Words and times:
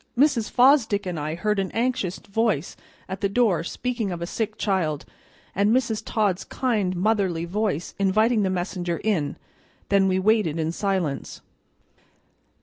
Mrs. 0.17 0.49
Fosdick 0.49 1.05
and 1.05 1.19
I 1.19 1.35
heard 1.35 1.59
an 1.59 1.69
anxious 1.73 2.17
voice 2.17 2.75
at 3.07 3.21
the 3.21 3.29
door 3.29 3.63
speaking 3.63 4.09
of 4.11 4.19
a 4.19 4.25
sick 4.25 4.57
child, 4.57 5.05
and 5.53 5.69
Mrs. 5.71 6.01
Todd's 6.03 6.43
kind, 6.43 6.95
motherly 6.95 7.45
voice 7.45 7.93
inviting 7.99 8.41
the 8.41 8.49
messenger 8.49 8.99
in: 9.03 9.37
then 9.89 10.07
we 10.07 10.17
waited 10.17 10.57
in 10.57 10.71
silence. 10.71 11.41